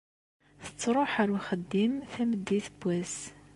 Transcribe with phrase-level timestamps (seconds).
[0.63, 3.17] Tettṛuḥ ar uxeddim tameddit n wass.